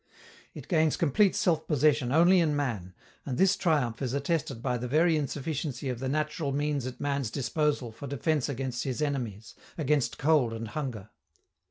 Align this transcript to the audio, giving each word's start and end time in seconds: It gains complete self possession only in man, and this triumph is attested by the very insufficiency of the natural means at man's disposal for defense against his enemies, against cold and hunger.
It 0.55 0.67
gains 0.67 0.97
complete 0.97 1.35
self 1.35 1.67
possession 1.67 2.11
only 2.11 2.39
in 2.39 2.55
man, 2.55 2.95
and 3.23 3.37
this 3.37 3.55
triumph 3.55 4.01
is 4.01 4.15
attested 4.15 4.59
by 4.59 4.79
the 4.79 4.87
very 4.87 5.15
insufficiency 5.15 5.89
of 5.89 5.99
the 5.99 6.09
natural 6.09 6.51
means 6.51 6.87
at 6.87 6.99
man's 6.99 7.29
disposal 7.29 7.91
for 7.91 8.07
defense 8.07 8.49
against 8.49 8.83
his 8.83 9.03
enemies, 9.03 9.53
against 9.77 10.17
cold 10.17 10.53
and 10.53 10.69
hunger. 10.69 11.11